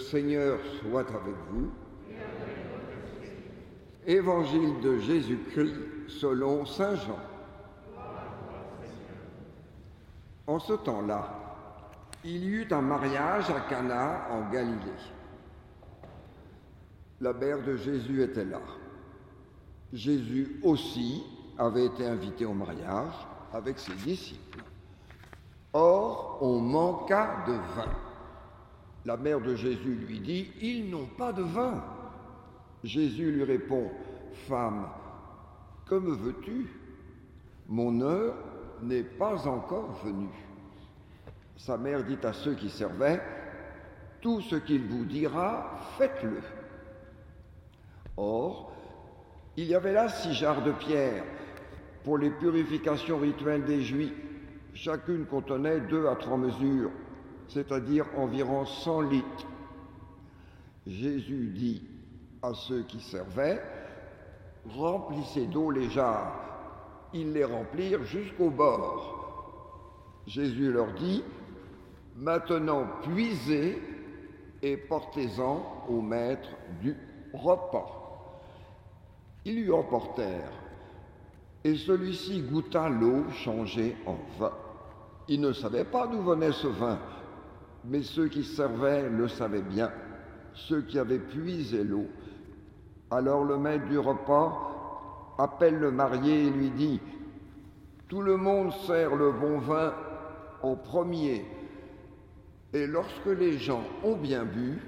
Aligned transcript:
Seigneur 0.00 0.58
soit 0.80 1.08
avec 1.08 1.34
vous. 1.50 1.70
Évangile 4.06 4.80
de 4.80 4.98
Jésus-Christ 4.98 5.76
selon 6.08 6.64
Saint 6.66 6.96
Jean. 6.96 7.18
En 10.46 10.58
ce 10.58 10.72
temps-là, 10.72 11.28
il 12.24 12.44
y 12.44 12.48
eut 12.48 12.68
un 12.70 12.80
mariage 12.80 13.48
à 13.50 13.60
Cana 13.68 14.26
en 14.30 14.50
Galilée. 14.50 14.76
La 17.20 17.32
mère 17.32 17.62
de 17.62 17.76
Jésus 17.76 18.22
était 18.22 18.44
là. 18.44 18.60
Jésus 19.92 20.60
aussi 20.62 21.22
avait 21.58 21.86
été 21.86 22.06
invité 22.06 22.46
au 22.46 22.54
mariage 22.54 23.14
avec 23.52 23.78
ses 23.78 23.94
disciples. 23.94 24.64
Or, 25.72 26.38
on 26.40 26.58
manqua 26.58 27.44
de 27.46 27.52
vin. 27.52 28.09
La 29.06 29.16
mère 29.16 29.40
de 29.40 29.54
Jésus 29.54 29.94
lui 30.06 30.20
dit, 30.20 30.50
Ils 30.60 30.90
n'ont 30.90 31.06
pas 31.06 31.32
de 31.32 31.42
vin. 31.42 31.82
Jésus 32.84 33.32
lui 33.32 33.44
répond, 33.44 33.90
Femme, 34.46 34.86
que 35.86 35.94
me 35.94 36.14
veux-tu? 36.14 36.68
Mon 37.68 38.00
heure 38.00 38.34
n'est 38.82 39.02
pas 39.02 39.46
encore 39.46 40.00
venue. 40.04 40.28
Sa 41.56 41.76
mère 41.76 42.04
dit 42.04 42.18
à 42.22 42.32
ceux 42.32 42.54
qui 42.54 42.68
servaient, 42.68 43.22
Tout 44.20 44.40
ce 44.42 44.56
qu'il 44.56 44.86
vous 44.86 45.04
dira, 45.04 45.78
faites-le. 45.98 46.40
Or, 48.16 48.72
il 49.56 49.64
y 49.64 49.74
avait 49.74 49.92
là 49.92 50.08
six 50.08 50.34
jarres 50.34 50.62
de 50.62 50.72
pierre 50.72 51.24
pour 52.04 52.18
les 52.18 52.30
purifications 52.30 53.18
rituelles 53.18 53.64
des 53.64 53.82
Juifs. 53.82 54.12
Chacune 54.74 55.26
contenait 55.26 55.80
deux 55.80 56.06
à 56.06 56.16
trois 56.16 56.36
mesures 56.36 56.90
c'est-à-dire 57.50 58.06
environ 58.16 58.64
100 58.64 59.00
litres. 59.02 59.46
Jésus 60.86 61.52
dit 61.54 61.82
à 62.42 62.54
ceux 62.54 62.82
qui 62.82 63.00
servaient, 63.00 63.62
remplissez 64.68 65.46
d'eau 65.46 65.70
les 65.70 65.90
jarres. 65.90 66.34
Ils 67.12 67.32
les 67.32 67.44
remplirent 67.44 68.04
jusqu'au 68.04 68.50
bord. 68.50 70.22
Jésus 70.26 70.72
leur 70.72 70.92
dit, 70.94 71.24
maintenant 72.16 72.86
puisez 73.02 73.82
et 74.62 74.76
portez-en 74.76 75.84
au 75.88 76.00
maître 76.00 76.50
du 76.80 76.96
repas. 77.32 77.96
Ils 79.44 79.62
lui 79.64 79.72
emportèrent, 79.72 80.52
et 81.64 81.76
celui-ci 81.76 82.42
goûta 82.42 82.88
l'eau 82.88 83.24
changée 83.30 83.96
en 84.06 84.16
vin. 84.38 84.52
Il 85.28 85.40
ne 85.40 85.52
savait 85.52 85.84
pas 85.84 86.06
d'où 86.06 86.20
venait 86.22 86.52
ce 86.52 86.66
vin, 86.66 86.98
mais 87.84 88.02
ceux 88.02 88.28
qui 88.28 88.44
servaient 88.44 89.08
le 89.08 89.28
savaient 89.28 89.62
bien, 89.62 89.90
ceux 90.54 90.82
qui 90.82 90.98
avaient 90.98 91.18
puisé 91.18 91.84
l'eau. 91.84 92.06
Alors 93.10 93.44
le 93.44 93.56
maître 93.56 93.86
du 93.86 93.98
repas 93.98 95.34
appelle 95.38 95.78
le 95.78 95.90
marié 95.90 96.46
et 96.46 96.50
lui 96.50 96.70
dit, 96.70 97.00
Tout 98.08 98.22
le 98.22 98.36
monde 98.36 98.72
sert 98.86 99.16
le 99.16 99.32
bon 99.32 99.58
vin 99.58 99.94
au 100.62 100.76
premier, 100.76 101.44
et 102.72 102.86
lorsque 102.86 103.26
les 103.26 103.58
gens 103.58 103.82
ont 104.04 104.16
bien 104.16 104.44
bu, 104.44 104.80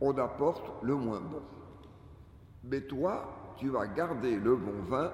on 0.00 0.16
apporte 0.18 0.70
le 0.82 0.94
moins 0.94 1.20
bon. 1.20 1.42
Mais 2.64 2.82
toi, 2.82 3.54
tu 3.56 3.68
vas 3.68 3.86
garder 3.86 4.36
le 4.36 4.56
bon 4.56 4.82
vin 4.88 5.10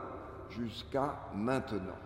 jusqu'à 0.51 1.31
maintenant. 1.35 1.99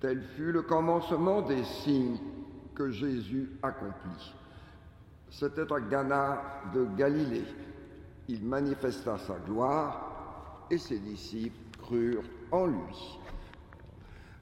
Tel 0.00 0.22
fut 0.36 0.52
le 0.52 0.62
commencement 0.62 1.42
des 1.42 1.62
signes 1.64 2.18
Jésus 2.90 3.50
accomplit. 3.62 4.34
C'était 5.30 5.72
à 5.72 5.80
Ghana 5.80 6.42
de 6.74 6.86
Galilée. 6.96 7.44
Il 8.28 8.44
manifesta 8.44 9.18
sa 9.18 9.38
gloire 9.38 10.66
et 10.70 10.78
ses 10.78 10.98
disciples 10.98 11.78
crurent 11.82 12.22
en 12.50 12.66
lui. 12.66 13.18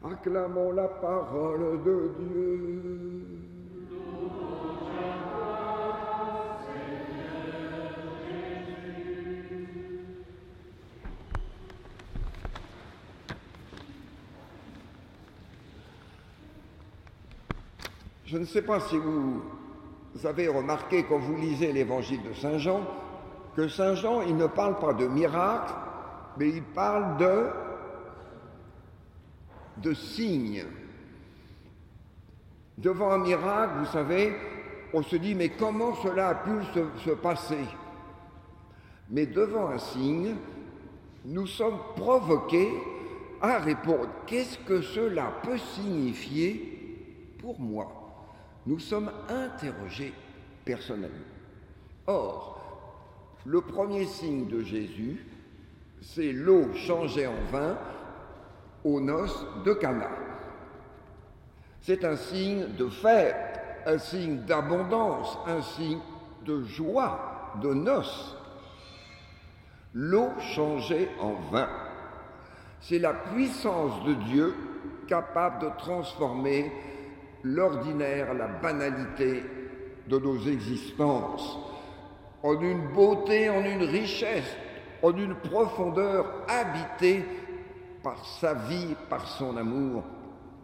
Acclamons 0.04 0.72
la 0.72 0.88
parole 0.88 1.82
de 1.82 2.10
Dieu. 2.18 3.59
Je 18.30 18.38
ne 18.38 18.44
sais 18.44 18.62
pas 18.62 18.78
si 18.78 18.96
vous 18.96 19.42
avez 20.22 20.46
remarqué 20.46 21.02
quand 21.02 21.18
vous 21.18 21.34
lisez 21.34 21.72
l'évangile 21.72 22.22
de 22.22 22.32
Saint 22.32 22.58
Jean 22.58 22.82
que 23.56 23.66
Saint 23.66 23.96
Jean, 23.96 24.22
il 24.22 24.36
ne 24.36 24.46
parle 24.46 24.78
pas 24.78 24.92
de 24.92 25.08
miracle, 25.08 25.72
mais 26.38 26.50
il 26.50 26.62
parle 26.62 27.16
de, 27.16 27.46
de 29.78 29.94
signes. 29.94 30.64
Devant 32.78 33.10
un 33.10 33.18
miracle, 33.18 33.80
vous 33.80 33.86
savez, 33.86 34.32
on 34.94 35.02
se 35.02 35.16
dit, 35.16 35.34
mais 35.34 35.48
comment 35.48 35.96
cela 35.96 36.28
a 36.28 36.34
pu 36.36 36.52
se, 36.72 37.04
se 37.04 37.10
passer? 37.10 37.64
Mais 39.08 39.26
devant 39.26 39.70
un 39.70 39.78
signe, 39.78 40.36
nous 41.24 41.48
sommes 41.48 41.80
provoqués 41.96 42.70
à 43.42 43.58
répondre, 43.58 44.08
qu'est-ce 44.28 44.56
que 44.58 44.82
cela 44.82 45.32
peut 45.42 45.58
signifier 45.58 47.34
pour 47.40 47.58
moi? 47.58 47.99
Nous 48.66 48.78
sommes 48.78 49.10
interrogés 49.28 50.12
personnellement. 50.64 51.16
Or, 52.06 52.60
le 53.46 53.60
premier 53.60 54.04
signe 54.04 54.48
de 54.48 54.62
Jésus, 54.62 55.24
c'est 56.02 56.32
l'eau 56.32 56.72
changée 56.74 57.26
en 57.26 57.42
vin 57.50 57.78
aux 58.84 59.00
noces 59.00 59.46
de 59.64 59.72
Cana. 59.72 60.10
C'est 61.80 62.04
un 62.04 62.16
signe 62.16 62.66
de 62.76 62.88
fête, 62.88 63.60
un 63.86 63.98
signe 63.98 64.40
d'abondance, 64.40 65.38
un 65.46 65.62
signe 65.62 66.00
de 66.44 66.62
joie, 66.64 67.52
de 67.62 67.72
noces. 67.72 68.36
L'eau 69.94 70.30
changée 70.38 71.08
en 71.20 71.32
vin, 71.50 71.68
c'est 72.80 72.98
la 72.98 73.12
puissance 73.12 74.04
de 74.04 74.14
Dieu 74.14 74.54
capable 75.08 75.64
de 75.64 75.70
transformer 75.78 76.70
l'ordinaire, 77.44 78.34
la 78.34 78.48
banalité 78.48 79.42
de 80.08 80.18
nos 80.18 80.38
existences, 80.48 81.58
en 82.42 82.60
une 82.60 82.88
beauté, 82.92 83.50
en 83.50 83.64
une 83.64 83.84
richesse, 83.84 84.56
en 85.02 85.16
une 85.16 85.34
profondeur 85.34 86.44
habitée 86.48 87.24
par 88.02 88.24
sa 88.24 88.54
vie, 88.54 88.94
par 89.08 89.26
son 89.26 89.56
amour, 89.56 90.02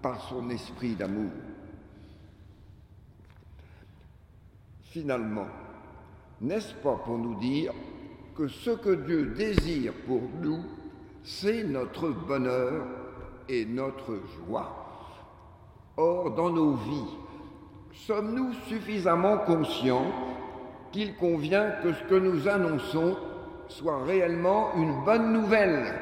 par 0.02 0.20
son 0.28 0.48
esprit 0.50 0.94
d'amour. 0.94 1.30
Finalement, 4.82 5.46
n'est-ce 6.40 6.74
pas 6.74 6.96
pour 6.96 7.18
nous 7.18 7.38
dire 7.38 7.72
que 8.34 8.48
ce 8.48 8.70
que 8.70 8.94
Dieu 9.06 9.26
désire 9.26 9.92
pour 10.06 10.22
nous, 10.40 10.62
c'est 11.22 11.64
notre 11.64 12.08
bonheur 12.08 12.86
et 13.48 13.64
notre 13.64 14.20
joie? 14.46 14.85
Or, 15.96 16.30
dans 16.32 16.50
nos 16.50 16.74
vies, 16.74 17.16
sommes-nous 17.92 18.52
suffisamment 18.68 19.38
conscients 19.38 20.06
qu'il 20.92 21.14
convient 21.14 21.70
que 21.82 21.92
ce 21.92 22.02
que 22.04 22.14
nous 22.14 22.48
annonçons 22.48 23.16
soit 23.68 24.04
réellement 24.04 24.74
une 24.76 25.04
bonne 25.04 25.32
nouvelle? 25.32 25.94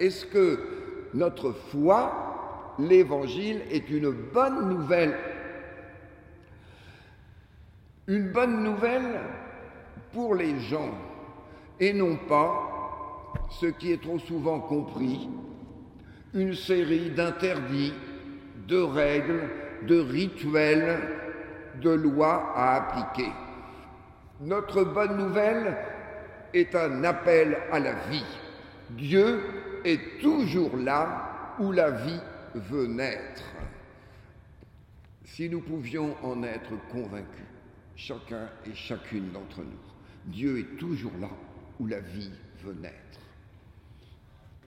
Est-ce 0.00 0.26
que 0.26 0.58
notre 1.14 1.52
foi, 1.52 2.74
l'Évangile, 2.78 3.62
est 3.70 3.88
une 3.88 4.10
bonne 4.10 4.68
nouvelle? 4.68 5.16
Une 8.08 8.32
bonne 8.32 8.64
nouvelle 8.64 9.20
pour 10.12 10.34
les 10.34 10.58
gens 10.58 10.90
et 11.78 11.92
non 11.92 12.16
pas 12.28 12.66
ce 13.48 13.66
qui 13.66 13.92
est 13.92 14.02
trop 14.02 14.18
souvent 14.18 14.58
compris, 14.60 15.28
une 16.34 16.54
série 16.54 17.10
d'interdits, 17.10 17.94
de 18.70 18.80
règles, 18.80 19.50
de 19.82 19.98
rituels, 19.98 21.00
de 21.82 21.90
lois 21.90 22.52
à 22.54 22.76
appliquer. 22.76 23.32
Notre 24.40 24.84
bonne 24.84 25.16
nouvelle 25.16 25.76
est 26.54 26.74
un 26.74 27.02
appel 27.04 27.58
à 27.72 27.80
la 27.80 27.94
vie. 28.08 28.24
Dieu 28.90 29.40
est 29.84 30.20
toujours 30.20 30.76
là 30.76 31.56
où 31.58 31.72
la 31.72 31.90
vie 31.90 32.20
veut 32.54 32.86
naître. 32.86 33.44
Si 35.24 35.48
nous 35.48 35.60
pouvions 35.60 36.16
en 36.22 36.42
être 36.42 36.72
convaincus, 36.90 37.46
chacun 37.96 38.48
et 38.66 38.74
chacune 38.74 39.30
d'entre 39.32 39.58
nous, 39.58 39.78
Dieu 40.26 40.58
est 40.60 40.78
toujours 40.78 41.12
là 41.20 41.30
où 41.80 41.86
la 41.86 42.00
vie 42.00 42.30
veut 42.64 42.74
naître. 42.74 42.94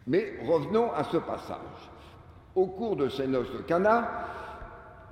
Mais 0.08 0.34
revenons 0.46 0.92
à 0.92 1.04
ce 1.06 1.18
passage. 1.18 1.93
Au 2.56 2.68
cours 2.68 2.96
de 2.96 3.10
ces 3.10 3.28
noces 3.28 3.52
de 3.52 3.60
Cana, 3.60 4.28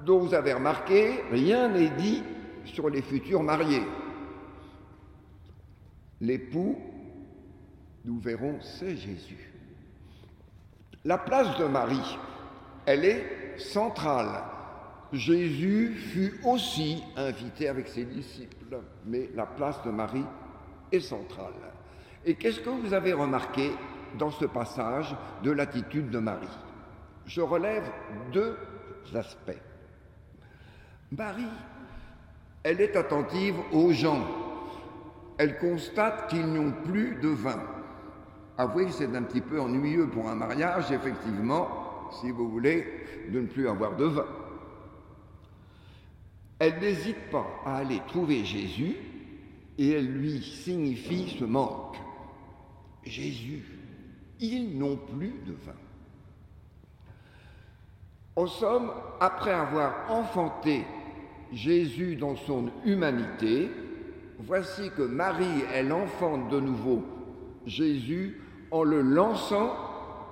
dont 0.05 0.19
vous 0.19 0.33
avez 0.33 0.53
remarqué, 0.53 1.23
rien 1.31 1.69
n'est 1.69 1.89
dit 1.89 2.23
sur 2.65 2.89
les 2.89 3.01
futurs 3.01 3.43
mariés. 3.43 3.83
L'époux, 6.19 6.77
nous 8.05 8.19
verrons, 8.19 8.59
c'est 8.61 8.95
Jésus. 8.95 9.51
La 11.03 11.17
place 11.17 11.57
de 11.57 11.65
Marie, 11.65 12.17
elle 12.85 13.05
est 13.05 13.57
centrale. 13.57 14.43
Jésus 15.11 15.95
fut 15.95 16.39
aussi 16.45 17.03
invité 17.17 17.67
avec 17.67 17.87
ses 17.87 18.05
disciples, 18.05 18.79
mais 19.05 19.29
la 19.35 19.45
place 19.45 19.83
de 19.83 19.89
Marie 19.89 20.25
est 20.91 20.99
centrale. 20.99 21.53
Et 22.23 22.35
qu'est-ce 22.35 22.59
que 22.59 22.69
vous 22.69 22.93
avez 22.93 23.13
remarqué 23.13 23.71
dans 24.19 24.31
ce 24.31 24.45
passage 24.45 25.15
de 25.43 25.51
l'attitude 25.51 26.11
de 26.11 26.19
Marie? 26.19 26.47
Je 27.25 27.41
relève 27.41 27.89
deux 28.31 28.57
aspects. 29.13 29.61
Marie, 31.11 31.43
elle 32.63 32.81
est 32.81 32.95
attentive 32.95 33.55
aux 33.71 33.91
gens. 33.91 34.25
Elle 35.37 35.57
constate 35.57 36.29
qu'ils 36.29 36.45
n'ont 36.45 36.71
plus 36.83 37.15
de 37.15 37.29
vin. 37.29 37.61
Avouez 38.57 38.85
que 38.85 38.91
c'est 38.91 39.15
un 39.15 39.23
petit 39.23 39.41
peu 39.41 39.59
ennuyeux 39.59 40.07
pour 40.07 40.29
un 40.29 40.35
mariage, 40.35 40.91
effectivement, 40.91 42.09
si 42.19 42.29
vous 42.31 42.49
voulez, 42.49 42.85
de 43.29 43.41
ne 43.41 43.47
plus 43.47 43.67
avoir 43.67 43.95
de 43.95 44.05
vin. 44.05 44.27
Elle 46.59 46.79
n'hésite 46.79 47.31
pas 47.31 47.47
à 47.65 47.77
aller 47.77 48.01
trouver 48.07 48.45
Jésus 48.45 48.95
et 49.77 49.91
elle 49.93 50.11
lui 50.11 50.43
signifie 50.43 51.35
ce 51.39 51.45
manque. 51.45 51.97
Jésus, 53.03 53.63
ils 54.39 54.77
n'ont 54.77 54.97
plus 54.97 55.33
de 55.45 55.53
vin. 55.53 55.73
En 58.35 58.47
somme, 58.47 58.91
après 59.19 59.51
avoir 59.51 60.09
enfanté 60.09 60.85
Jésus 61.51 62.15
dans 62.15 62.35
son 62.35 62.69
humanité, 62.85 63.69
voici 64.39 64.89
que 64.91 65.01
Marie, 65.01 65.63
elle 65.73 65.91
enfante 65.91 66.49
de 66.49 66.59
nouveau 66.59 67.03
Jésus 67.65 68.41
en 68.71 68.83
le 68.83 69.01
lançant 69.01 69.75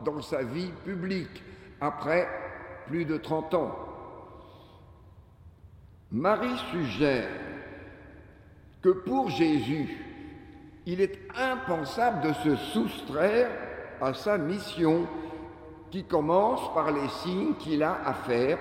dans 0.05 0.21
sa 0.21 0.43
vie 0.43 0.71
publique 0.85 1.43
après 1.81 2.27
plus 2.87 3.05
de 3.05 3.17
30 3.17 3.53
ans. 3.53 3.75
Marie 6.11 6.57
suggère 6.71 7.29
que 8.81 8.89
pour 8.89 9.29
Jésus, 9.29 9.97
il 10.85 11.01
est 11.01 11.19
impensable 11.37 12.27
de 12.27 12.33
se 12.33 12.55
soustraire 12.55 13.49
à 14.01 14.13
sa 14.13 14.37
mission 14.37 15.05
qui 15.91 16.03
commence 16.03 16.73
par 16.73 16.91
les 16.91 17.07
signes 17.23 17.55
qu'il 17.55 17.83
a 17.83 17.99
à 18.05 18.13
faire 18.13 18.59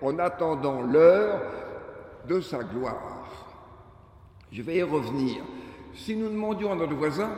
en 0.00 0.18
attendant 0.18 0.82
l'heure 0.82 1.40
de 2.28 2.40
sa 2.40 2.62
gloire. 2.62 3.28
Je 4.50 4.62
vais 4.62 4.76
y 4.76 4.82
revenir. 4.82 5.42
Si 5.94 6.16
nous 6.16 6.28
demandions 6.28 6.72
à 6.72 6.74
notre 6.74 6.94
voisin, 6.94 7.30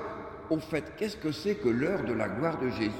au 0.50 0.58
fait, 0.58 0.94
qu'est-ce 0.96 1.16
que 1.16 1.32
c'est 1.32 1.56
que 1.56 1.68
l'heure 1.68 2.04
de 2.04 2.12
la 2.12 2.28
gloire 2.28 2.58
de 2.58 2.68
Jésus? 2.70 2.92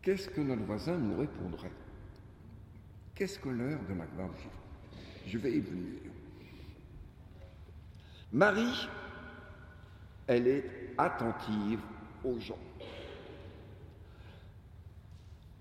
Qu'est-ce 0.00 0.28
que 0.28 0.40
notre 0.40 0.62
voisin 0.62 0.96
nous 0.96 1.18
répondrait? 1.18 1.72
Qu'est-ce 3.14 3.38
que 3.38 3.48
l'heure 3.48 3.80
de 3.88 3.94
la 3.94 4.06
gloire 4.06 4.28
de 4.28 4.36
Jésus? 4.36 4.48
Je 5.26 5.38
vais 5.38 5.52
y 5.52 5.60
venir. 5.60 6.00
Marie, 8.32 8.88
elle 10.26 10.48
est 10.48 10.64
attentive 10.96 11.80
aux 12.24 12.38
gens. 12.40 12.58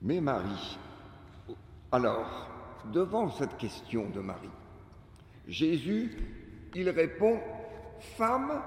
Mais 0.02 0.20
Marie, 0.20 0.80
alors, 1.92 2.50
devant 2.92 3.30
cette 3.30 3.56
question 3.58 4.10
de 4.10 4.20
Marie, 4.20 4.50
Jésus, 5.48 6.18
il 6.74 6.90
répond, 6.90 7.40
Femme, 8.18 8.62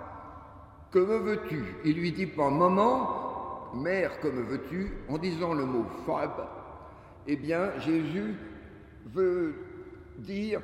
que 0.93 1.01
me 1.01 1.19
veux-tu? 1.19 1.65
Il 1.85 1.97
lui 1.97 2.13
dit 2.13 2.27
pas 2.27 2.51
Maman, 2.51 3.73
Mère, 3.75 4.21
que 4.21 4.29
me 4.29 4.43
veux-tu? 4.43 4.93
En 5.09 5.19
disant 5.19 5.55
le 5.55 5.65
mot 5.65 5.85
Fab, 6.07 6.47
eh 7.27 7.37
bien, 7.37 7.77
Jésus 7.81 8.37
veut 9.07 9.57
dire, 10.19 10.61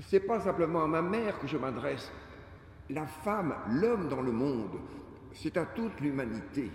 c'est 0.00 0.20
pas 0.20 0.40
simplement 0.40 0.84
à 0.84 0.86
ma 0.86 1.02
mère 1.02 1.38
que 1.38 1.46
je 1.46 1.58
m'adresse, 1.58 2.10
la 2.88 3.06
femme, 3.06 3.54
l'homme 3.68 4.08
dans 4.08 4.22
le 4.22 4.32
monde, 4.32 4.78
c'est 5.34 5.56
à 5.58 5.66
toute 5.66 6.00
l'humanité. 6.00 6.70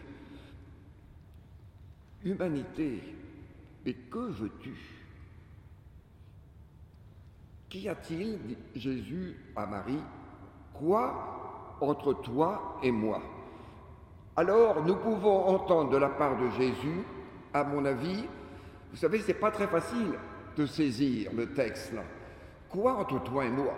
Humanité, 2.24 3.02
et 3.86 3.94
que 3.94 4.20
veux-tu? 4.20 4.76
Qu'y 7.70 7.90
a-t-il, 7.90 8.38
dit 8.46 8.58
Jésus 8.76 9.36
à 9.56 9.66
Marie, 9.66 10.02
quoi 10.74 11.78
entre 11.82 12.14
toi 12.14 12.80
et 12.84 12.92
moi? 12.92 13.22
Alors 14.36 14.86
nous 14.86 14.96
pouvons 14.96 15.46
entendre 15.48 15.90
de 15.90 15.98
la 15.98 16.10
part 16.10 16.38
de 16.38 16.50
Jésus, 16.52 17.02
à 17.54 17.64
mon 17.64 17.86
avis, 17.86 18.26
vous 18.92 18.98
savez, 18.98 19.20
c'est 19.20 19.34
pas 19.34 19.52
très 19.52 19.68
facile 19.68 20.14
de 20.56 20.66
saisir 20.66 21.32
le 21.34 21.54
texte 21.54 21.94
là. 21.94 22.04
Quoi 22.70 22.98
entre 22.98 23.24
toi 23.24 23.46
et 23.46 23.50
moi? 23.50 23.74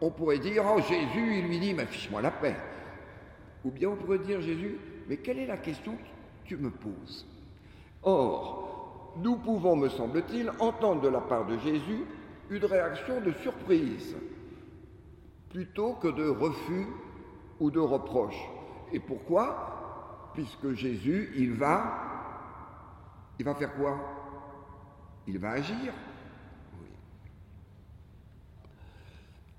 On 0.00 0.10
pourrait 0.10 0.38
dire, 0.38 0.64
oh 0.66 0.80
Jésus, 0.80 1.38
il 1.38 1.48
lui 1.48 1.58
dit, 1.58 1.74
mais 1.74 1.86
fiche-moi 1.86 2.20
la 2.20 2.30
paix. 2.30 2.56
Ou 3.64 3.70
bien 3.70 3.90
on 3.90 3.96
pourrait 3.96 4.18
dire, 4.18 4.40
Jésus, 4.40 4.76
mais 5.08 5.16
quelle 5.16 5.38
est 5.38 5.46
la 5.46 5.56
question 5.56 5.94
que 5.94 6.48
tu 6.48 6.56
me 6.56 6.70
poses? 6.70 7.26
Or, 8.02 9.14
nous 9.16 9.36
pouvons, 9.36 9.76
me 9.76 9.88
semble-t-il, 9.88 10.50
entendre 10.58 11.02
de 11.02 11.08
la 11.08 11.20
part 11.20 11.46
de 11.46 11.58
Jésus 11.58 12.04
une 12.48 12.64
réaction 12.64 13.20
de 13.20 13.32
surprise 13.32 14.16
plutôt 15.50 15.94
que 15.94 16.08
de 16.08 16.28
refus 16.28 16.86
ou 17.58 17.70
de 17.70 17.80
reproche. 17.80 18.40
Et 18.92 19.00
pourquoi? 19.00 20.30
Puisque 20.34 20.72
Jésus, 20.72 21.32
il 21.36 21.54
va, 21.54 21.98
il 23.38 23.44
va 23.44 23.54
faire 23.54 23.74
quoi? 23.74 23.98
Il 25.26 25.38
va 25.38 25.50
agir. 25.50 25.92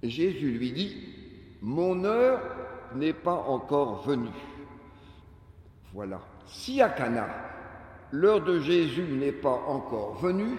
Et 0.03 0.09
Jésus 0.09 0.51
lui 0.51 0.71
dit, 0.71 0.97
mon 1.61 2.03
heure 2.03 2.41
n'est 2.95 3.13
pas 3.13 3.35
encore 3.35 4.01
venue. 4.01 4.29
Voilà. 5.93 6.21
Si 6.47 6.81
à 6.81 6.89
Cana, 6.89 7.27
l'heure 8.11 8.43
de 8.43 8.59
Jésus 8.59 9.03
n'est 9.03 9.31
pas 9.31 9.61
encore 9.67 10.15
venue, 10.15 10.57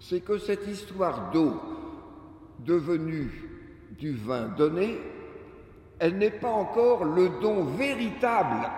c'est 0.00 0.20
que 0.20 0.38
cette 0.38 0.66
histoire 0.66 1.30
d'eau 1.30 1.60
devenue 2.60 3.30
du 3.98 4.12
vin 4.12 4.48
donné, 4.48 4.98
elle 5.98 6.18
n'est 6.18 6.30
pas 6.30 6.50
encore 6.50 7.04
le 7.04 7.28
don 7.40 7.64
véritable 7.64 8.68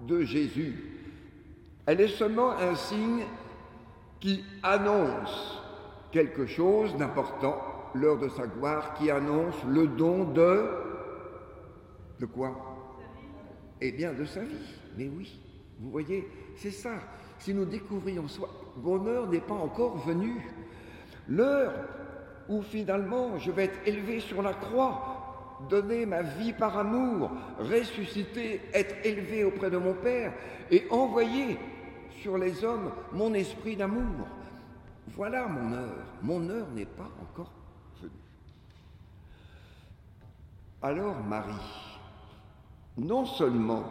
de 0.00 0.22
Jésus. 0.22 0.74
Elle 1.86 2.00
est 2.00 2.08
seulement 2.08 2.52
un 2.52 2.74
signe 2.74 3.24
qui 4.20 4.44
annonce 4.62 5.62
quelque 6.10 6.46
chose 6.46 6.96
d'important, 6.96 7.60
l'heure 7.94 8.18
de 8.18 8.28
sa 8.28 8.46
gloire, 8.46 8.94
qui 8.94 9.10
annonce 9.10 9.54
le 9.68 9.86
don 9.86 10.24
de... 10.24 10.68
De 12.20 12.26
quoi? 12.26 12.52
Eh 13.80 13.92
bien, 13.92 14.12
de 14.12 14.24
sa 14.24 14.40
vie. 14.40 14.74
Mais 14.96 15.08
oui, 15.08 15.38
vous 15.78 15.90
voyez, 15.90 16.28
c'est 16.56 16.70
ça. 16.70 16.94
Si 17.38 17.54
nous 17.54 17.64
découvrions 17.64 18.26
soi, 18.26 18.48
mon 18.82 19.06
heure 19.06 19.28
n'est 19.28 19.40
pas 19.40 19.54
encore 19.54 19.98
venue. 19.98 20.44
L'heure 21.28 21.72
où 22.48 22.62
finalement 22.62 23.38
je 23.38 23.50
vais 23.50 23.64
être 23.64 23.86
élevé 23.86 24.20
sur 24.20 24.42
la 24.42 24.54
croix, 24.54 25.58
donner 25.68 26.06
ma 26.06 26.22
vie 26.22 26.52
par 26.52 26.76
amour, 26.78 27.30
ressusciter, 27.58 28.60
être 28.72 28.94
élevé 29.04 29.44
auprès 29.44 29.70
de 29.70 29.76
mon 29.76 29.94
Père 29.94 30.32
et 30.70 30.84
envoyer 30.90 31.58
sur 32.22 32.38
les 32.38 32.64
hommes 32.64 32.90
mon 33.12 33.34
esprit 33.34 33.76
d'amour. 33.76 34.26
Voilà 35.14 35.46
mon 35.46 35.72
heure. 35.72 36.06
Mon 36.22 36.48
heure 36.48 36.68
n'est 36.74 36.86
pas 36.86 37.10
encore 37.22 37.52
venue. 38.00 38.12
Alors 40.82 41.22
Marie, 41.22 41.54
non 42.96 43.24
seulement 43.24 43.84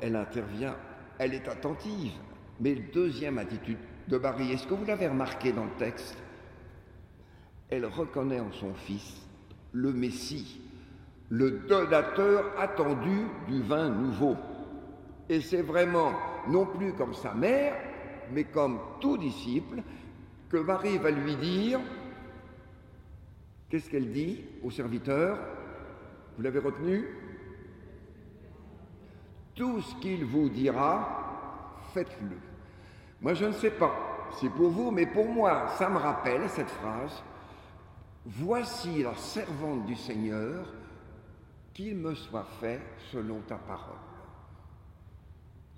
elle 0.00 0.16
intervient, 0.16 0.76
elle 1.18 1.34
est 1.34 1.48
attentive, 1.48 2.12
mais 2.60 2.74
deuxième 2.74 3.38
attitude 3.38 3.78
de 4.08 4.18
Marie, 4.18 4.52
est-ce 4.52 4.66
que 4.66 4.74
vous 4.74 4.84
l'avez 4.84 5.08
remarqué 5.08 5.52
dans 5.52 5.64
le 5.64 5.76
texte? 5.78 6.16
Elle 7.68 7.86
reconnaît 7.86 8.40
en 8.40 8.52
son 8.52 8.74
fils 8.74 9.26
le 9.72 9.92
Messie, 9.92 10.60
le 11.28 11.50
donateur 11.68 12.58
attendu 12.58 13.26
du 13.46 13.60
vin 13.62 13.90
nouveau. 13.90 14.36
Et 15.28 15.40
c'est 15.40 15.60
vraiment, 15.60 16.12
non 16.48 16.64
plus 16.64 16.94
comme 16.94 17.12
sa 17.12 17.34
mère, 17.34 17.76
mais 18.32 18.44
comme 18.44 18.80
tout 19.00 19.18
disciple, 19.18 19.82
que 20.48 20.56
Marie 20.56 20.96
va 20.96 21.10
lui 21.10 21.36
dire, 21.36 21.80
qu'est-ce 23.68 23.90
qu'elle 23.90 24.10
dit 24.10 24.42
au 24.62 24.70
serviteur? 24.70 25.38
Vous 26.36 26.42
l'avez 26.42 26.60
retenu? 26.60 27.04
Tout 29.58 29.82
ce 29.82 29.94
qu'il 29.96 30.24
vous 30.24 30.48
dira, 30.48 31.82
faites-le. 31.92 32.36
Moi, 33.20 33.34
je 33.34 33.46
ne 33.46 33.52
sais 33.52 33.72
pas, 33.72 34.28
c'est 34.40 34.50
pour 34.50 34.70
vous, 34.70 34.92
mais 34.92 35.04
pour 35.04 35.26
moi, 35.26 35.66
ça 35.76 35.88
me 35.88 35.96
rappelle 35.96 36.48
cette 36.48 36.70
phrase, 36.70 37.24
Voici 38.24 39.02
la 39.02 39.16
servante 39.16 39.86
du 39.86 39.96
Seigneur, 39.96 40.66
qu'il 41.72 41.96
me 41.96 42.14
soit 42.14 42.46
fait 42.60 42.80
selon 43.10 43.40
ta 43.40 43.56
parole. 43.56 43.96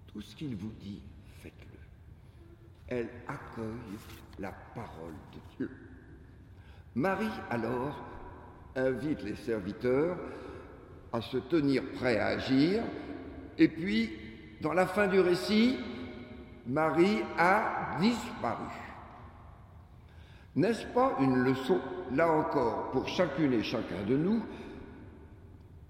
Tout 0.09 0.21
ce 0.21 0.35
qu'il 0.35 0.57
vous 0.57 0.73
dit, 0.81 1.01
faites-le. 1.41 1.79
Elle 2.89 3.09
accueille 3.29 3.99
la 4.41 4.53
parole 4.75 5.15
de 5.33 5.57
Dieu. 5.57 5.71
Marie, 6.97 7.31
alors, 7.49 8.05
invite 8.75 9.23
les 9.23 9.37
serviteurs 9.37 10.19
à 11.13 11.21
se 11.21 11.39
tenir 11.39 11.85
prêts 11.93 12.19
à 12.19 12.27
agir, 12.27 12.83
et 13.61 13.69
puis, 13.69 14.11
dans 14.63 14.73
la 14.73 14.87
fin 14.87 15.07
du 15.07 15.21
récit, 15.21 15.79
Marie 16.67 17.21
a 17.39 17.99
disparu. 18.01 18.65
N'est-ce 20.57 20.87
pas 20.87 21.17
une 21.21 21.37
leçon, 21.37 21.79
là 22.15 22.33
encore, 22.33 22.91
pour 22.91 23.07
chacune 23.07 23.53
et 23.53 23.63
chacun 23.63 24.03
de 24.09 24.17
nous? 24.17 24.43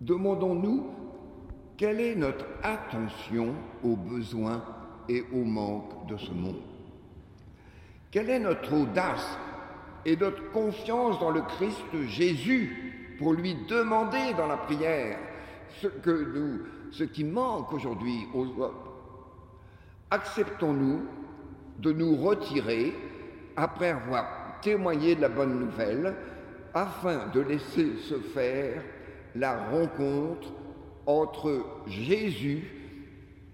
Demandons-nous 0.01 0.91
quelle 1.77 2.01
est 2.01 2.17
notre 2.17 2.45
attention 2.65 3.55
aux 3.85 3.97
besoins 3.97 4.63
et 5.09 5.25
aux 5.33 5.45
manques 5.45 6.09
de 6.09 6.17
ce 6.17 6.33
monde? 6.33 6.61
Quelle 8.11 8.31
est 8.31 8.41
notre 8.41 8.75
audace 8.75 9.39
et 10.05 10.17
notre 10.17 10.51
confiance 10.51 11.21
dans 11.21 11.31
le 11.31 11.43
Christ 11.43 11.85
Jésus 12.09 13.17
pour 13.19 13.33
lui 13.33 13.55
demander 13.69 14.35
dans 14.37 14.49
la 14.49 14.57
prière? 14.57 15.19
Ce, 15.81 15.89
que 15.89 16.11
nous, 16.11 16.61
ce 16.91 17.05
qui 17.05 17.25
manque 17.25 17.73
aujourd'hui 17.73 18.27
aux 18.35 18.47
hommes 18.61 18.91
Acceptons-nous 20.11 21.03
de 21.79 21.93
nous 21.93 22.17
retirer 22.17 22.93
après 23.57 23.91
avoir 23.91 24.61
témoigné 24.61 25.15
de 25.15 25.21
la 25.21 25.29
bonne 25.29 25.59
nouvelle 25.59 26.15
afin 26.75 27.29
de 27.29 27.41
laisser 27.41 27.97
se 27.97 28.19
faire 28.19 28.83
la 29.35 29.69
rencontre 29.71 30.49
entre 31.07 31.65
Jésus 31.87 32.65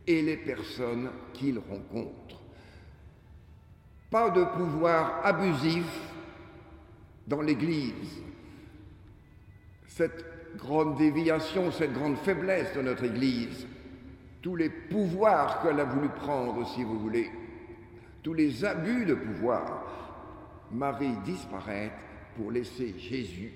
et 0.06 0.22
les 0.22 0.36
personnes 0.36 1.10
qu'il 1.32 1.58
rencontre. 1.58 2.40
Pas 4.10 4.30
de 4.30 4.44
pouvoir 4.44 5.20
abusif 5.24 5.86
dans 7.26 7.42
l'Église. 7.42 8.22
Grande 10.56 10.96
déviation, 10.96 11.70
cette 11.70 11.92
grande 11.92 12.16
faiblesse 12.18 12.74
de 12.74 12.82
notre 12.82 13.04
Église, 13.04 13.66
tous 14.42 14.56
les 14.56 14.70
pouvoirs 14.70 15.62
qu'elle 15.62 15.80
a 15.80 15.84
voulu 15.84 16.08
prendre, 16.08 16.66
si 16.66 16.84
vous 16.84 16.98
voulez, 16.98 17.30
tous 18.22 18.34
les 18.34 18.64
abus 18.64 19.04
de 19.04 19.14
pouvoir, 19.14 19.84
Marie 20.72 21.16
disparaît 21.24 21.92
pour 22.36 22.50
laisser 22.50 22.94
Jésus 22.98 23.52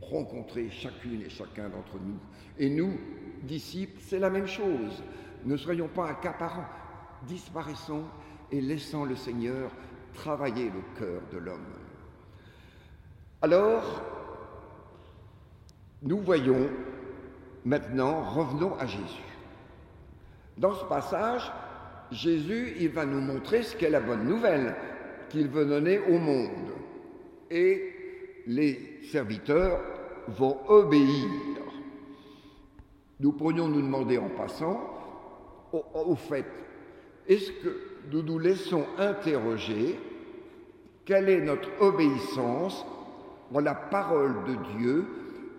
rencontrer 0.00 0.70
chacune 0.70 1.22
et 1.22 1.30
chacun 1.30 1.68
d'entre 1.68 1.98
nous. 2.04 2.18
Et 2.58 2.70
nous, 2.70 2.98
disciples, 3.42 4.00
c'est 4.00 4.18
la 4.18 4.30
même 4.30 4.46
chose. 4.46 5.02
Ne 5.44 5.56
soyons 5.56 5.88
pas 5.88 6.08
accaparants, 6.08 6.68
disparaissons 7.26 8.04
et 8.50 8.60
laissons 8.60 9.04
le 9.04 9.16
Seigneur 9.16 9.70
travailler 10.14 10.66
le 10.66 10.98
cœur 10.98 11.22
de 11.32 11.38
l'homme. 11.38 11.74
Alors, 13.42 14.02
nous 16.04 16.18
voyons 16.18 16.68
maintenant, 17.64 18.22
revenons 18.22 18.74
à 18.78 18.86
Jésus. 18.86 19.24
Dans 20.58 20.74
ce 20.74 20.84
passage, 20.84 21.50
Jésus, 22.12 22.74
il 22.78 22.90
va 22.90 23.06
nous 23.06 23.20
montrer 23.20 23.62
ce 23.62 23.74
qu'est 23.74 23.90
la 23.90 24.00
bonne 24.00 24.24
nouvelle 24.24 24.76
qu'il 25.30 25.48
veut 25.48 25.64
donner 25.64 25.98
au 25.98 26.18
monde. 26.18 26.72
Et 27.50 27.92
les 28.46 29.00
serviteurs 29.10 29.80
vont 30.28 30.58
obéir. 30.68 31.26
Nous 33.20 33.32
pourrions 33.32 33.68
nous 33.68 33.80
demander 33.80 34.18
en 34.18 34.28
passant, 34.28 34.90
au, 35.72 36.14
fait, 36.14 36.44
est-ce 37.26 37.50
que 37.50 37.80
nous 38.12 38.22
nous 38.22 38.38
laissons 38.38 38.84
interroger 38.98 39.98
quelle 41.04 41.28
est 41.30 41.40
notre 41.40 41.70
obéissance 41.80 42.84
en 43.52 43.60
la 43.60 43.74
parole 43.74 44.44
de 44.44 44.78
Dieu 44.78 45.06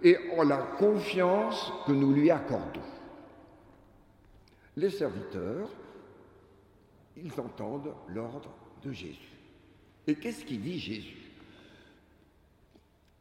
et 0.06 0.18
en 0.38 0.44
la 0.44 0.58
confiance 0.58 1.74
que 1.88 1.92
nous 1.92 2.14
lui 2.14 2.30
accordons 2.30 2.80
Les 4.78 4.92
serviteurs, 4.92 5.68
ils 7.18 7.34
entendent 7.42 7.96
l'ordre 8.10 8.52
de 8.84 8.92
Jésus. 8.92 9.32
Et 10.06 10.14
qu'est-ce 10.14 10.46
qu'il 10.46 10.62
dit 10.62 10.78
Jésus? 10.78 11.32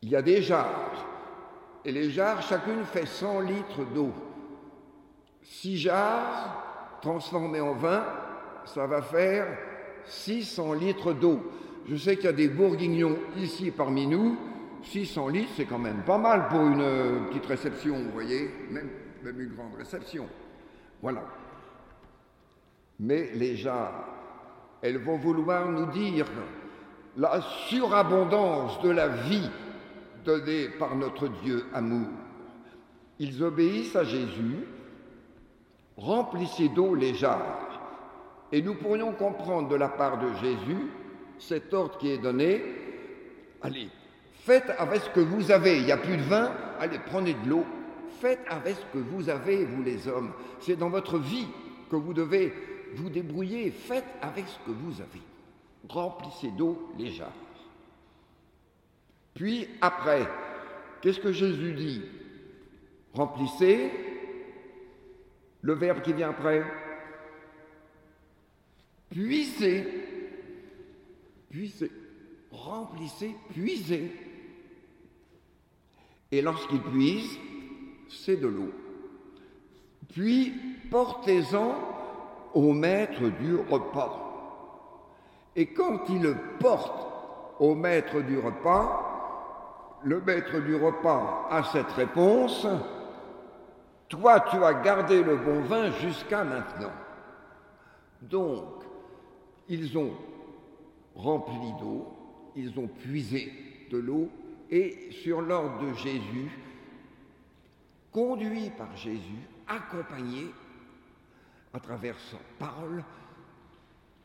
Il 0.03 0.11
y 0.11 0.17
a 0.17 0.21
des 0.21 0.43
jarres 0.43 1.07
et 1.87 1.93
les 1.93 2.11
jarres, 2.11 2.43
chacune 2.43 2.85
fait 2.85 3.07
100 3.07 3.41
litres 3.41 3.85
d'eau. 3.95 4.13
Six 5.43 5.79
jarres 5.79 6.99
transformées 7.01 7.61
en 7.61 7.75
vin, 7.75 8.05
ça 8.67 8.87
va 8.87 9.01
faire 9.01 9.47
600 10.05 10.75
litres 10.75 11.15
d'eau. 11.15 11.41
Je 11.89 11.97
sais 11.97 12.17
qu'il 12.17 12.27
y 12.27 12.29
a 12.29 12.33
des 12.33 12.49
bourguignons 12.49 13.17
ici 13.39 13.71
parmi 13.71 14.07
nous. 14.07 14.37
600 14.85 15.29
litres, 15.29 15.53
c'est 15.57 15.65
quand 15.65 15.79
même 15.79 16.03
pas 16.05 16.19
mal 16.19 16.49
pour 16.49 16.61
une 16.61 16.81
euh, 16.81 17.21
petite 17.29 17.47
réception, 17.47 17.97
vous 17.97 18.11
voyez, 18.13 18.51
même, 18.71 18.91
une 19.25 19.55
grande 19.55 19.75
réception. 19.77 20.27
Voilà. 21.03 21.23
Mais 23.01 23.31
les 23.35 23.57
jarres, 23.57 24.07
elles 24.83 24.99
vont 24.99 25.17
vouloir 25.17 25.69
nous 25.69 25.87
dire 25.87 26.27
la 27.17 27.41
surabondance 27.69 28.81
de 28.83 28.91
la 28.91 29.09
vie 29.09 29.51
donnés 30.25 30.69
par 30.79 30.95
notre 30.97 31.29
Dieu 31.29 31.65
amour. 31.73 32.09
Ils 33.19 33.43
obéissent 33.43 33.97
à 33.97 34.05
Jésus, 34.05 34.67
remplissez 35.97 36.69
d'eau 36.69 36.95
les 36.95 37.15
jarres. 37.15 37.71
Et 38.53 38.63
nous 38.63 38.75
pourrions 38.75 39.13
comprendre 39.13 39.69
de 39.69 39.77
la 39.77 39.89
part 39.89 40.19
de 40.19 40.33
Jésus 40.35 40.91
cet 41.39 41.73
ordre 41.75 41.99
qui 41.99 42.11
est 42.11 42.19
donné, 42.19 42.63
allez, 43.63 43.89
faites 44.45 44.71
avec 44.79 45.01
ce 45.01 45.09
que 45.09 45.21
vous 45.21 45.51
avez, 45.51 45.79
il 45.79 45.85
n'y 45.85 45.93
a 45.93 45.97
plus 45.97 46.19
de 46.19 46.23
vin, 46.23 46.53
allez, 46.79 46.99
prenez 47.07 47.33
de 47.33 47.49
l'eau, 47.49 47.65
faites 48.21 48.45
avec 48.49 48.77
ce 48.77 48.85
que 48.93 48.99
vous 48.99 49.31
avez, 49.31 49.65
vous 49.65 49.83
les 49.83 50.07
hommes. 50.07 50.33
C'est 50.61 50.77
dans 50.77 50.91
votre 50.91 51.19
vie 51.19 51.49
que 51.91 51.97
vous 51.97 52.13
devez 52.13 52.53
vous 52.95 53.09
débrouiller, 53.09 53.71
faites 53.71 54.05
avec 54.21 54.47
ce 54.47 54.59
que 54.67 54.71
vous 54.71 55.01
avez. 55.01 55.23
Remplissez 55.89 56.51
d'eau 56.51 56.93
les 56.99 57.11
jarres. 57.11 57.33
Puis 59.33 59.67
après, 59.81 60.29
qu'est-ce 61.01 61.21
que 61.21 61.33
Jésus 61.33 61.73
dit? 61.73 62.03
Remplissez 63.15 63.91
le 65.63 65.73
verbe 65.73 66.03
qui 66.03 66.13
vient 66.13 66.31
après. 66.31 66.63
Puisez. 69.09 69.87
Puisez. 71.49 71.91
Remplissez, 72.51 73.35
puisez. 73.53 74.13
Et 76.35 76.43
lorsqu'il 76.43 76.81
puise, 76.81 77.39
c'est 78.09 78.35
de 78.35 78.49
l'eau. 78.49 78.73
Puis 80.13 80.53
portez-en 80.91 81.77
au 82.55 82.73
maître 82.73 83.29
du 83.41 83.55
repas. 83.55 84.21
Et 85.55 85.67
quand 85.67 86.01
il 86.09 86.23
le 86.23 86.35
porte 86.59 87.07
au 87.61 87.77
maître 87.77 88.21
du 88.21 88.37
repas, 88.37 90.01
le 90.03 90.21
maître 90.23 90.59
du 90.59 90.75
repas 90.75 91.47
a 91.53 91.63
cette 91.73 91.93
réponse, 91.93 92.67
Toi 94.09 94.41
tu 94.51 94.57
as 94.57 94.75
gardé 94.75 95.23
le 95.23 95.37
bon 95.37 95.61
vin 95.61 95.93
jusqu'à 95.93 96.43
maintenant. 96.43 96.93
Donc, 98.23 98.83
ils 99.69 99.97
ont 99.97 100.11
rempli 101.15 101.73
d'eau, 101.81 102.09
ils 102.57 102.77
ont 102.81 102.89
puisé 102.89 103.53
de 103.93 103.99
l'eau, 103.99 104.29
et 104.71 105.11
sur 105.23 105.41
l'ordre 105.41 105.87
de 105.87 105.95
Jésus, 105.95 106.51
conduit 108.13 108.71
par 108.71 108.97
Jésus, 108.97 109.43
accompagné 109.67 110.47
à 111.73 111.81
travers 111.81 112.19
sa 112.19 112.37
parole, 112.59 113.03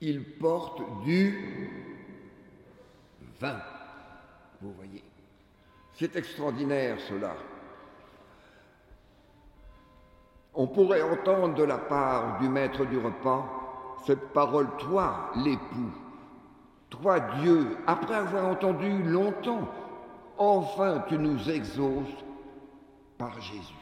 ils 0.01 0.24
portent 0.24 1.03
du 1.03 1.69
vin. 3.39 3.60
Vous 4.62 4.74
voyez. 4.74 5.03
C'est 5.93 6.15
extraordinaire 6.15 6.98
cela. 7.10 7.36
On 10.53 10.67
pourrait 10.67 11.01
entendre 11.01 11.55
de 11.55 11.63
la 11.63 11.77
part 11.77 12.39
du 12.39 12.50
maître 12.50 12.86
du 12.86 12.98
repas 12.98 13.60
cette 14.05 14.29
parole, 14.29 14.67
toi 14.77 15.31
l'époux, 15.36 15.91
toi 16.89 17.19
Dieu, 17.41 17.77
après 17.86 18.15
avoir 18.15 18.48
entendu 18.48 19.03
longtemps, 19.03 19.67
enfin 20.39 21.03
tu 21.08 21.17
nous 21.17 21.50
exauces 21.50 22.25
par 23.17 23.39
Jésus. 23.39 23.74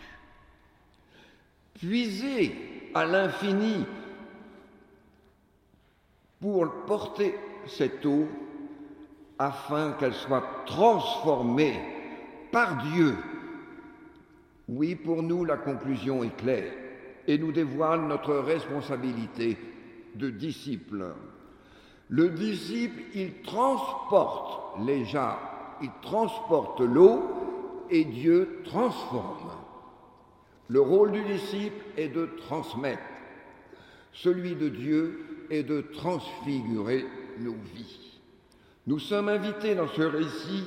Puiser 1.76 2.90
à 2.94 3.06
l'infini 3.06 3.86
pour 6.42 6.72
porter 6.86 7.36
cette 7.68 8.06
eau 8.06 8.28
afin 9.40 9.94
qu'elle 9.94 10.14
soit 10.14 10.44
transformée 10.66 11.80
par 12.52 12.84
Dieu 12.84 13.16
Oui, 14.68 14.96
pour 14.96 15.22
nous, 15.22 15.46
la 15.46 15.58
conclusion 15.58 16.24
est 16.24 16.36
claire 16.36 16.74
et 17.28 17.38
nous 17.38 17.52
dévoile 17.52 18.02
notre 18.02 18.36
responsabilité 18.36 19.58
de 20.16 20.30
disciple. 20.30 21.14
Le 22.10 22.30
disciple, 22.30 23.02
il 23.14 23.42
transporte 23.42 24.80
les 24.86 25.06
il 25.82 25.92
transporte 26.02 26.80
l'eau 26.80 27.24
et 27.90 28.06
Dieu 28.06 28.62
transforme. 28.66 29.52
Le 30.68 30.82
rôle 30.82 31.12
du 31.12 31.24
disciple 31.24 31.84
est 31.96 32.10
de 32.10 32.30
transmettre. 32.48 33.02
Celui 34.12 34.56
de 34.56 34.70
Dieu 34.70 35.48
est 35.50 35.64
de 35.64 35.82
transfigurer 35.82 37.06
nos 37.40 37.56
vies. 37.74 38.20
Nous 38.86 39.00
sommes 39.00 39.30
invités 39.30 39.76
dans 39.76 39.88
ce 39.88 40.02
récit 40.02 40.66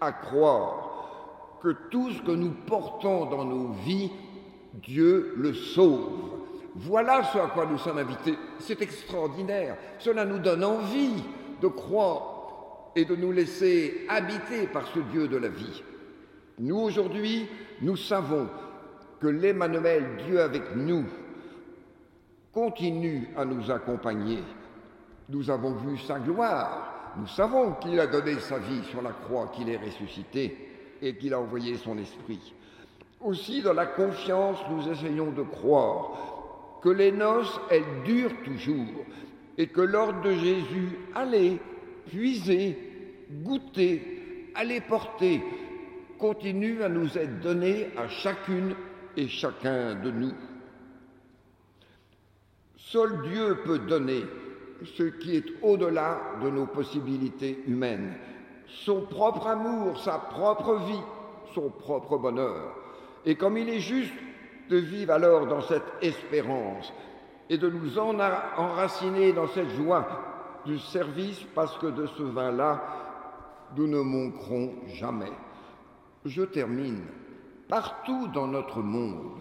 à 0.00 0.12
croire 0.12 1.58
que 1.62 1.74
tout 1.90 2.10
ce 2.10 2.22
que 2.22 2.32
nous 2.32 2.52
portons 2.66 3.26
dans 3.26 3.44
nos 3.44 3.72
vies, 3.84 4.10
Dieu 4.74 5.34
le 5.36 5.54
sauve. 5.54 6.10
Voilà 6.74 7.24
ce 7.24 7.38
à 7.38 7.46
quoi 7.46 7.66
nous 7.66 7.78
sommes 7.78 7.98
invités. 7.98 8.36
C'est 8.58 8.82
extraordinaire. 8.82 9.76
Cela 9.98 10.24
nous 10.24 10.38
donne 10.38 10.64
envie 10.64 11.22
de 11.60 11.68
croire 11.68 12.35
et 12.96 13.04
de 13.04 13.14
nous 13.14 13.30
laisser 13.30 14.06
habiter 14.08 14.66
par 14.66 14.88
ce 14.88 14.98
Dieu 15.12 15.28
de 15.28 15.36
la 15.36 15.48
vie. 15.48 15.82
Nous, 16.58 16.78
aujourd'hui, 16.78 17.46
nous 17.82 17.96
savons 17.96 18.48
que 19.20 19.26
l'Emmanuel, 19.26 20.04
Dieu 20.26 20.40
avec 20.40 20.74
nous, 20.74 21.04
continue 22.52 23.28
à 23.36 23.44
nous 23.44 23.70
accompagner. 23.70 24.38
Nous 25.28 25.50
avons 25.50 25.74
vu 25.74 25.98
sa 25.98 26.18
gloire, 26.18 27.12
nous 27.18 27.26
savons 27.26 27.72
qu'il 27.74 28.00
a 28.00 28.06
donné 28.06 28.38
sa 28.40 28.58
vie 28.58 28.82
sur 28.90 29.02
la 29.02 29.12
croix, 29.12 29.52
qu'il 29.54 29.68
est 29.68 29.76
ressuscité 29.76 30.56
et 31.02 31.16
qu'il 31.16 31.34
a 31.34 31.40
envoyé 31.40 31.76
son 31.76 31.98
esprit. 31.98 32.54
Aussi, 33.20 33.60
dans 33.60 33.74
la 33.74 33.86
confiance, 33.86 34.58
nous 34.70 34.88
essayons 34.90 35.32
de 35.32 35.42
croire 35.42 36.78
que 36.82 36.88
les 36.88 37.12
noces, 37.12 37.60
elles 37.70 38.02
durent 38.04 38.42
toujours 38.42 39.04
et 39.58 39.66
que 39.66 39.80
l'ordre 39.82 40.22
de 40.22 40.32
Jésus, 40.32 40.98
allez, 41.14 41.58
puiser, 42.06 42.85
goûter, 43.30 44.50
allez 44.54 44.80
porter, 44.80 45.42
continue 46.18 46.82
à 46.82 46.88
nous 46.88 47.16
être 47.18 47.40
donné 47.40 47.88
à 47.96 48.08
chacune 48.08 48.74
et 49.16 49.28
chacun 49.28 49.94
de 49.94 50.10
nous. 50.10 50.32
Seul 52.76 53.22
Dieu 53.22 53.58
peut 53.64 53.80
donner 53.80 54.22
ce 54.84 55.04
qui 55.04 55.36
est 55.36 55.46
au-delà 55.62 56.20
de 56.42 56.50
nos 56.50 56.66
possibilités 56.66 57.62
humaines, 57.66 58.14
son 58.66 59.02
propre 59.02 59.46
amour, 59.46 59.98
sa 59.98 60.18
propre 60.18 60.76
vie, 60.86 61.02
son 61.54 61.70
propre 61.70 62.18
bonheur. 62.18 62.76
Et 63.24 63.34
comme 63.34 63.56
il 63.56 63.68
est 63.68 63.80
juste 63.80 64.14
de 64.68 64.76
vivre 64.76 65.12
alors 65.12 65.46
dans 65.46 65.62
cette 65.62 65.82
espérance 66.02 66.92
et 67.48 67.58
de 67.58 67.68
nous 67.68 67.98
enraciner 67.98 69.32
dans 69.32 69.48
cette 69.48 69.70
joie 69.70 70.06
du 70.64 70.78
service, 70.78 71.44
parce 71.54 71.76
que 71.78 71.86
de 71.86 72.06
ce 72.06 72.22
vin-là, 72.22 73.05
nous 73.76 73.86
ne 73.86 74.00
manquerons 74.00 74.72
jamais. 74.94 75.32
Je 76.24 76.42
termine. 76.42 77.02
Partout 77.68 78.28
dans 78.28 78.46
notre 78.46 78.80
monde, 78.80 79.40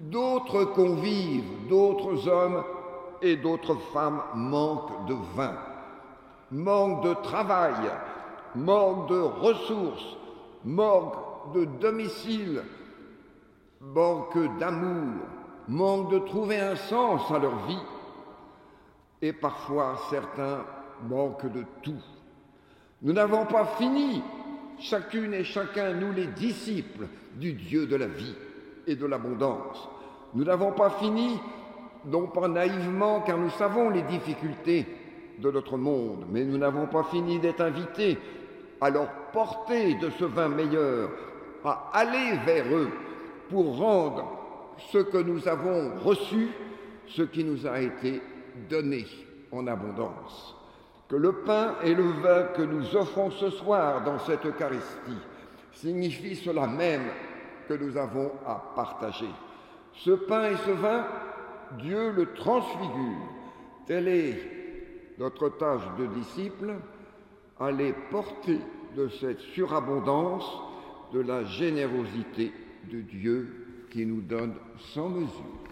d'autres 0.00 0.64
convives, 0.64 1.66
d'autres 1.68 2.28
hommes 2.28 2.62
et 3.20 3.36
d'autres 3.36 3.76
femmes 3.92 4.22
manquent 4.34 5.06
de 5.06 5.14
vin, 5.34 5.56
manquent 6.52 7.02
de 7.04 7.14
travail, 7.14 7.74
manquent 8.54 9.08
de 9.08 9.18
ressources, 9.18 10.16
manquent 10.64 11.52
de 11.54 11.64
domicile, 11.64 12.62
manquent 13.80 14.58
d'amour, 14.58 15.24
manquent 15.66 16.10
de 16.10 16.18
trouver 16.20 16.60
un 16.60 16.76
sens 16.76 17.30
à 17.30 17.38
leur 17.38 17.56
vie. 17.66 17.82
Et 19.20 19.32
parfois, 19.32 19.96
certains 20.10 20.64
manquent 21.08 21.50
de 21.52 21.64
tout. 21.82 22.02
Nous 23.02 23.12
n'avons 23.12 23.46
pas 23.46 23.64
fini 23.78 24.22
chacune 24.80 25.34
et 25.34 25.44
chacun, 25.44 25.92
nous 25.92 26.12
les 26.12 26.26
disciples 26.26 27.06
du 27.34 27.52
Dieu 27.52 27.86
de 27.86 27.96
la 27.96 28.06
vie 28.06 28.34
et 28.86 28.96
de 28.96 29.06
l'abondance. 29.06 29.88
Nous 30.34 30.44
n'avons 30.44 30.72
pas 30.72 30.90
fini, 30.90 31.38
non 32.06 32.26
pas 32.26 32.48
naïvement, 32.48 33.20
car 33.20 33.38
nous 33.38 33.50
savons 33.50 33.90
les 33.90 34.02
difficultés 34.02 34.86
de 35.38 35.50
notre 35.50 35.76
monde, 35.76 36.26
mais 36.30 36.44
nous 36.44 36.58
n'avons 36.58 36.86
pas 36.86 37.04
fini 37.04 37.38
d'être 37.38 37.60
invités 37.60 38.18
à 38.80 38.90
leur 38.90 39.08
porter 39.32 39.94
de 39.94 40.10
ce 40.10 40.24
vin 40.24 40.48
meilleur, 40.48 41.10
à 41.64 41.90
aller 41.92 42.36
vers 42.44 42.66
eux 42.74 42.90
pour 43.48 43.76
rendre 43.76 44.24
ce 44.90 44.98
que 44.98 45.18
nous 45.18 45.46
avons 45.46 45.98
reçu, 45.98 46.48
ce 47.06 47.22
qui 47.22 47.44
nous 47.44 47.66
a 47.66 47.80
été 47.80 48.20
donné 48.68 49.06
en 49.52 49.66
abondance 49.66 50.57
que 51.08 51.16
le 51.16 51.32
pain 51.32 51.76
et 51.82 51.94
le 51.94 52.04
vin 52.04 52.44
que 52.54 52.62
nous 52.62 52.94
offrons 52.94 53.30
ce 53.30 53.50
soir 53.50 54.04
dans 54.04 54.18
cette 54.18 54.44
Eucharistie 54.44 55.18
signifient 55.72 56.36
cela 56.36 56.66
même 56.66 57.06
que 57.66 57.74
nous 57.74 57.96
avons 57.96 58.32
à 58.46 58.72
partager. 58.74 59.28
Ce 59.94 60.10
pain 60.10 60.50
et 60.50 60.56
ce 60.56 60.70
vin, 60.70 61.06
Dieu 61.78 62.12
le 62.12 62.32
transfigure. 62.34 63.28
Telle 63.86 64.08
est 64.08 64.58
notre 65.18 65.48
tâche 65.50 65.82
de 65.98 66.06
disciple, 66.06 66.74
aller 67.58 67.94
porter 68.10 68.58
de 68.96 69.08
cette 69.08 69.40
surabondance, 69.40 70.44
de 71.12 71.20
la 71.20 71.44
générosité 71.44 72.52
de 72.92 73.00
Dieu 73.00 73.86
qui 73.90 74.04
nous 74.04 74.20
donne 74.20 74.54
sans 74.94 75.08
mesure. 75.08 75.67